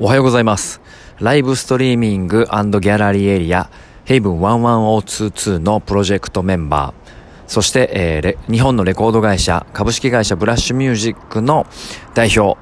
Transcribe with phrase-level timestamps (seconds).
[0.00, 0.80] おはようございます。
[1.20, 3.68] ライブストリーミングギャラリーエリア、
[4.04, 7.12] ヘイブン11022のプロジェクトメンバー、
[7.46, 11.66] そして、えー日本のレコード会社、株式会社ブラッシュミュージックの
[12.14, 12.58] 代表、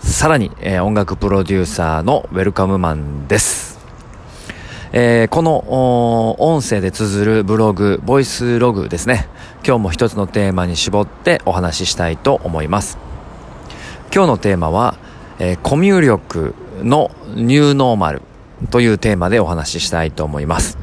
[0.00, 3.78] さらに、えー音楽プロデューサーのウェルカムマンです。
[4.92, 9.28] えーこの音声で綴るブログ、ボイスログですね。
[9.66, 12.98] 今日も一つのテーマに絞ってお話ししたいと思います。
[14.14, 14.94] 今日のテーマは、
[15.38, 18.22] えーコミュ力のニューノーマル
[18.70, 20.78] というテーマでお話ししたいと思います。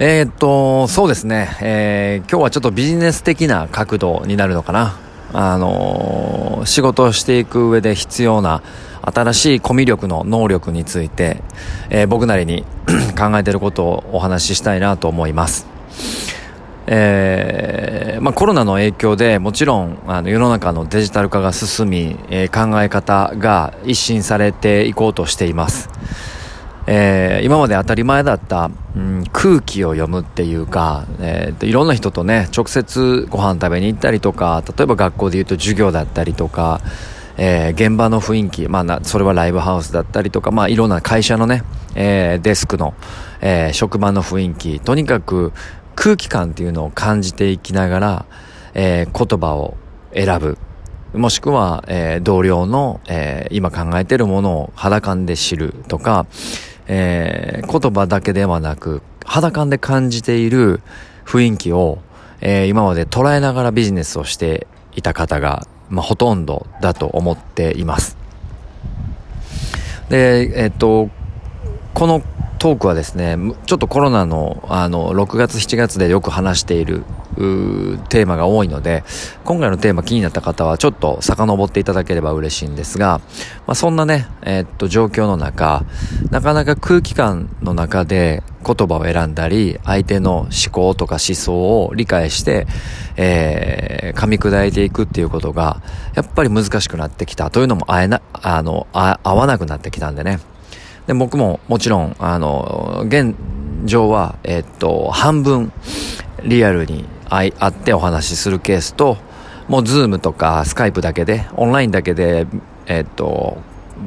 [0.00, 4.96] えーっと、そうですね、えー今日はちょっとビジネス的な角度になるのかな。
[5.32, 8.62] あのー仕事をしていく上で必要な
[9.02, 11.42] 新しいコミュ力の能力について、
[11.90, 12.64] え僕なりに
[13.18, 15.77] 考えてることをお話ししたいなと思います。
[16.90, 25.90] えーまあ、コロナの影響でもちろんあの世の中のデジタル化が進み、えー考え方が一新されていこうとしています。
[26.86, 36.80] えー今まで当たり前だった、うん、空気を読むっていうか、えーいろんな人とね直接ご飯食べに行ったりとか例えば学校で言うと授業だったりとか、
[37.36, 42.94] えー現場の雰囲気、まあな、それはライブハウスだったりとか、まあ、いろんな会社のね、えーデスクの、
[43.42, 45.52] えー職場の雰囲気とにかく
[46.00, 48.26] 空気感っていうのを感じていきながら、
[48.72, 49.76] えー言葉を
[50.14, 50.56] 選ぶ
[51.12, 56.26] もしくは、えー同僚の、えー今考えてるものを肌感で知るとか、
[56.86, 60.82] えー言葉だけではなく、肌感で感じている
[61.26, 61.98] 雰囲気を、
[62.40, 68.16] えー今まで捉えながらビジネスをしていた方が、まあ、ほとんどだと思っています。
[70.10, 71.10] で、えっと、
[71.92, 72.22] この
[72.58, 79.04] トークはですね、ちょっとコロナの、あの、6月、7月でよく話している、ーテーマが多いので、
[79.44, 83.20] 今回のテーマ気になった方はちょっと遡っていただければ嬉しいんですが、
[83.66, 85.84] まあ、そんなね、えーっと、状況の中、
[86.30, 92.66] なかなか空気感の中で言葉を選んだり、相手の思考とか思想を理解して、
[93.16, 95.80] えー噛み砕いていくっていうことが、
[96.14, 100.40] やっぱり難しくなってきたというのも、あえな、あの、あ合わなくなってきたんでね。
[101.08, 103.34] で、僕ももちろん、あの、現
[103.84, 105.72] 状は、えっと、半分
[106.44, 109.16] リアルに会会ってお話しするケースと、
[109.68, 112.46] もうズームとかスカイプだけで、オンラインだけで、
[112.86, 113.56] えっと、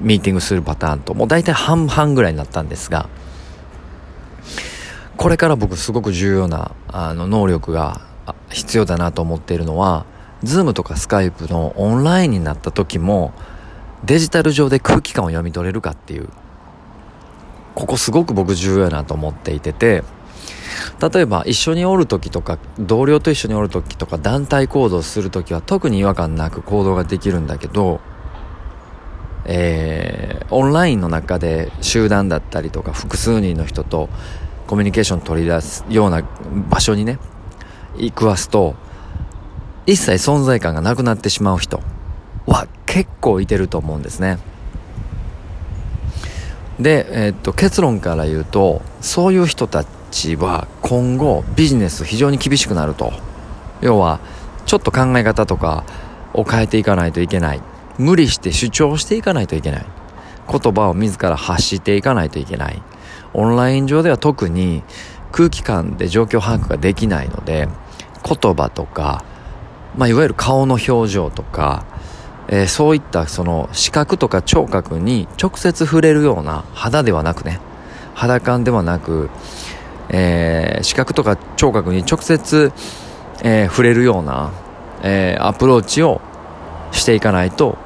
[0.02, 3.10] ミーティングするパターンと、もう大体半々ぐらいになったんですが、
[5.18, 8.02] これから僕すごく重要な、あの、能力が
[8.50, 10.06] 必要だなと思っているのは、
[10.44, 13.34] ズームとかスカイプのオンラインになった時も、
[14.04, 16.30] デジタル上で空気感を読み取れるかっていう、
[17.76, 20.04] ここすごく僕重要やなと思っていてて、
[21.14, 28.00] 例えば一緒におる時とか、同僚と一緒におる時とか、団体行動する時は特に違和感なく行動ができるんだけど、
[29.46, 34.10] えーオンラインの中で集団だったりとか複数人の人と
[34.68, 36.24] コミュニケーション取り出すような
[36.70, 37.20] 場所にね、
[37.98, 38.76] 行くわすと、
[39.86, 41.82] 一切存在感がなくなってしまう人
[42.46, 44.38] は結構いてると思うんですね。
[46.82, 53.14] で、えーっと結論から言うとそういう人たちは今後ビジネス非常に厳しくなると。
[53.82, 54.20] 要は
[54.66, 55.86] ちょっと考え方とか
[56.34, 57.62] を変えていかないといけない。
[57.98, 59.86] 無理して主張していかないといけない。
[60.50, 62.82] 言葉を自ら発していかないといけない。
[63.34, 64.84] オンライン上では特に
[65.32, 67.70] 空気感で状況把握ができないので
[68.24, 69.24] 言葉とか、
[69.98, 71.86] まあ、いわゆる顔の表情とか
[72.52, 77.60] えーそういったその視覚とか聴覚に直接触れるような肌ではなくね
[78.14, 79.30] 肌感ではなく、
[80.10, 82.72] えー視覚とか聴覚に直接、
[83.44, 84.52] えー触れるような、
[85.02, 86.22] えアプローチを
[86.92, 87.78] していかないと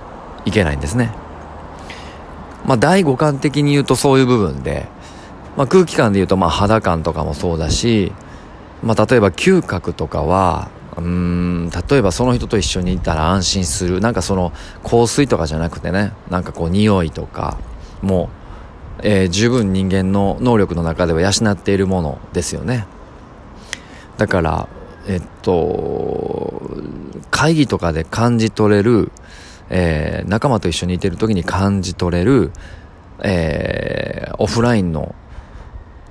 [0.45, 1.11] いけないんですね。
[2.65, 4.87] まあ第五感的に言うとそういう部分で、
[5.55, 8.11] まあ、空気感で言うとまあ肌感とかもそうだし、
[8.81, 13.99] まあ、例えば嗅覚とかはうーん例えばその人と一緒にいたら安心する。
[13.99, 14.51] なんかその
[14.83, 16.13] 香水とかじゃなくてね。
[16.29, 17.57] なんかこう匂いとか。
[18.01, 18.29] も
[18.99, 22.85] う、えー十分人間の能力の中では養っているものですよね。
[24.17, 24.67] だから
[25.07, 26.71] えっと
[27.31, 29.11] 会議とかで感じ取れる、
[29.69, 32.51] えー仲間と一緒にいてる時に感じ取れる、
[33.21, 35.15] えーオフラインの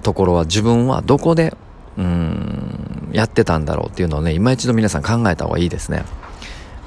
[0.02, 1.56] ところは自分はどこで
[1.96, 2.53] うん
[3.14, 6.04] やってたんだろうっていうのをね今一度皆さん考えた方がいいですね。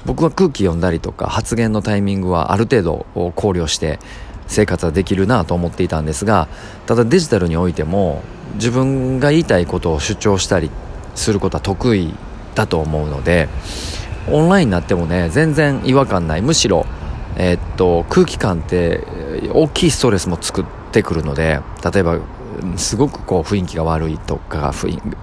[0.04, 3.98] 僕は空気読んだりとか発言のタイミングはある程度考慮して
[4.46, 6.48] 生活はできるなと思っていたんですが
[6.86, 8.22] ただデジタルにおいても
[8.54, 10.70] 自分が言いたいことを主張したり
[11.14, 12.14] することは得意
[12.54, 13.48] だと思うので
[14.30, 16.42] オンラインになってもね全然違和感ない。
[16.42, 16.86] むしろ
[17.36, 19.04] えー、っと空気感って
[19.52, 21.60] 大きいストレスも作ってくるので
[21.92, 22.18] 例えば
[22.76, 24.72] すごくこう雰囲気が悪いとか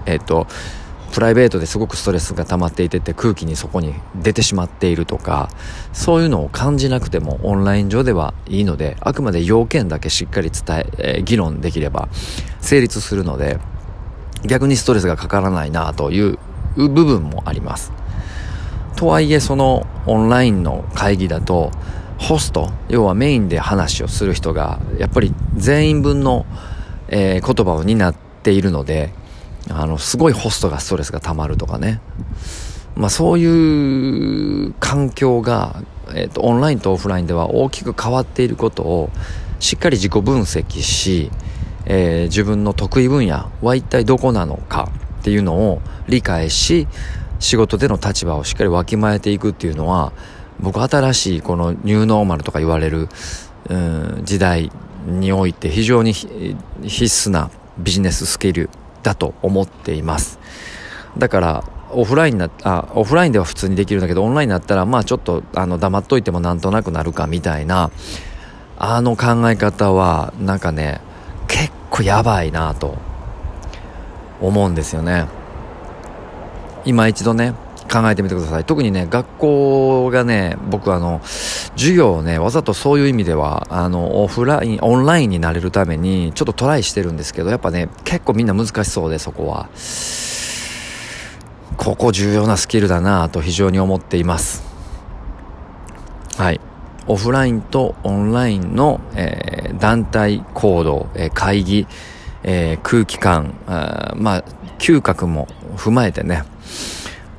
[0.05, 0.47] えー、っと
[1.15, 5.47] プライベートですごくストレスが溜まっていてて空気にそこに出てしまっているとか
[5.93, 12.09] そういうのを感じなくてもオンライン上ではいいのであくまで要件だけしっかり伝ええ、議論できれば
[12.59, 13.59] 成立するので
[14.45, 16.37] 逆にストレスがかからないなという
[16.75, 17.93] 部分もあります。
[18.97, 21.71] とはいえそのオンラインの会議だと
[22.17, 26.45] ホスト要はメインで話をする人がやっぱり全員分の、
[27.07, 29.13] えー、言葉を担っているので
[29.69, 32.01] あの、すごいホストがストレスが溜まるとかね。
[32.95, 35.81] まあそういう環境が、
[36.13, 39.09] えっ、ー、と、オンラインとオフラインでは大きく変わっていることを
[39.59, 41.31] しっかり自己分析し、
[41.85, 44.89] えー、自分の得意分野は一体どこなのか
[45.21, 46.87] っていうのを理解し、
[47.39, 50.13] 仕事での立場をしっかりわきまえていくっていうのは、
[50.59, 53.09] 僕新しいこのニューノーマルとか言われる、
[53.69, 54.71] うん、時代
[55.05, 56.29] において非常に必
[56.83, 58.69] 須なビジネススキル
[59.05, 60.39] だと思っています。
[61.17, 67.91] だからオフラインなあオフラインでは普通にできるんだけどオンラインになったらまあちょっとあの黙っといてもなんとなくなるかみたいな
[68.77, 70.99] あの考え方はなんかね
[71.47, 72.97] 結構やばいなと
[74.41, 75.27] 思うんですよね。
[76.83, 77.53] 今一度ね
[78.01, 78.65] 考えてみてください。
[78.65, 89.69] 特にね学校がね僕あの授業をねわざとそういう意味ではあのオフラインオンラインになれるためにちょっとトライしてるんですけどやっぱね結構みんな難しそうでそこは。
[91.77, 94.63] ここ重要なスキルだなと非常に思っています。
[96.37, 96.61] はい。
[97.07, 101.85] オフラインとオンラインの、えー、団体行動、えー、会議、
[102.43, 104.43] えー、空気感あまあ
[104.79, 106.43] 嗅覚も踏まえてね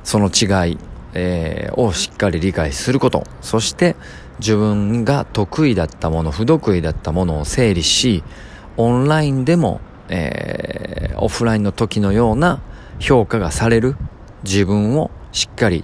[0.07, 0.77] その違い、
[1.15, 3.97] えー、をしっかり理解すること、そして
[4.39, 8.23] 自分が得意だったもの、不得意だったものを整理し、
[8.77, 12.61] オンラインでも、えー、オフラインの時のような
[13.01, 13.97] 評価がされる
[14.45, 15.83] 自分をしっかり、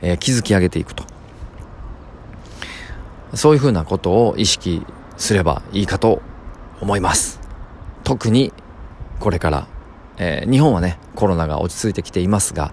[0.00, 1.04] えー、築き上げていくと。
[3.34, 4.84] そういうふうなことを意識
[5.16, 6.20] すればいいかと
[6.80, 7.38] 思います。
[8.02, 8.52] 特に
[9.20, 9.68] これから、
[10.16, 12.72] えー、日本はね、コロナが落ち着いてきていますが、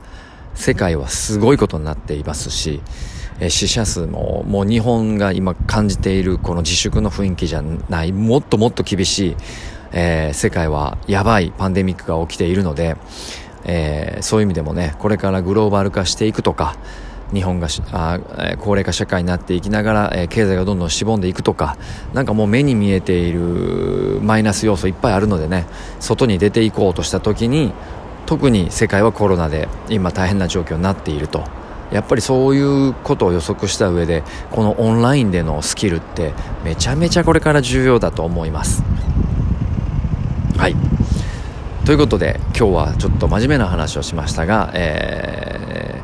[0.55, 2.81] 世界はすごいことになっていますし、
[3.39, 9.35] え死者数ももう日本が今感じているこの自粛の雰囲気じゃないもっともっと厳しい、
[9.93, 12.97] えー、世界はやばいパンデミックが起きているので、
[13.63, 16.75] えー、そういう意味でもねこれからグローバル化していくとか
[17.33, 18.19] 日本があ
[18.57, 21.77] 高齢化社会になっていきながら、えー、経済がどんどんしぼんでいくとか
[22.13, 25.65] なんかもう目に見えているマイナス要素いっぱいあるのでね
[25.99, 27.71] 外に出ていこうとした時に
[28.25, 31.43] 特に世界はコロナで今大変な状況になっていると。
[31.91, 36.33] やっぱりそういうことを予測した上でこのオンラインでのスキルって
[36.63, 38.83] めちゃめちゃこれから重要だと思います。
[40.57, 40.75] はい。
[41.85, 46.03] ということで今日はちょっと真面目な話をしましたが、え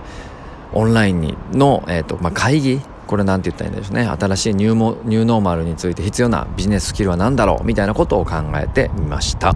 [0.73, 4.05] ー、オンラインにの、えーとまあ、会議これなんて言ったらいいんでしょうね。
[4.07, 9.55] 新しいニューモニューノーマルについて必要なビジネススキルは何だろうみたいなことを考えてみました。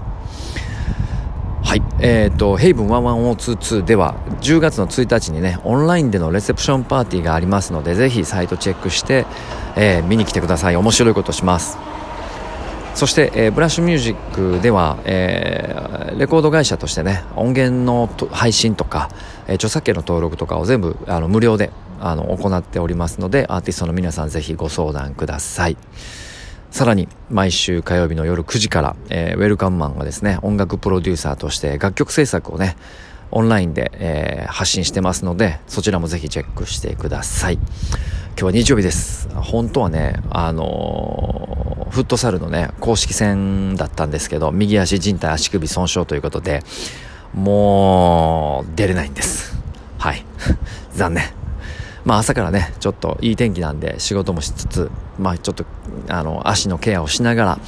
[1.70, 1.84] はい。
[2.00, 9.28] えっ、ー、と、ヘイブン11022では、10月の1日にね、オンラインでのレセプションパーティーがありますので、ぜひサイトチェックして、
[9.76, 10.76] えー、見に来てください。
[10.76, 11.78] 面白いことします。
[12.96, 19.12] そして、えー、ブラッシュミュージックでは、えー、レコード会社としてね、音源の配信とか、
[19.46, 25.78] えー、著作権の登録とかを全部あの無料であの行っておりますので、アーティストの皆さんぜひご相談ください。
[26.72, 32.78] さらに毎週火曜日の夜9時から、えー、ウェルカムマンがですね音楽プロデューサーとして楽曲制作をね
[33.32, 37.56] オンラインで、えー、発信してますのでそちらもぜひチェックしてください。
[37.56, 39.30] 今日は日曜日です。
[39.36, 46.64] 本当はねあのー、フットサルのね公式戦だったんですけど右足靭帯足首損傷ということで
[47.34, 49.58] もう出れないんです。
[49.98, 50.26] はい。
[50.96, 51.39] 残念。
[52.06, 55.66] まあ朝からね、ちょっといい天気なんで仕事もしつつ、まあちょっと、
[56.08, 57.60] あの、足のケアをしながら、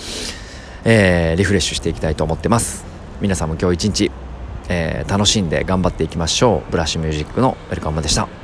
[0.83, 2.85] えー、リフレッシュしていきたいと思ってます。
[3.21, 4.11] 皆さんも今日一日、
[4.69, 6.71] えー、楽しんで頑張っていきましょう。
[6.71, 8.40] ブラッシュミュージックのウェルカムでした。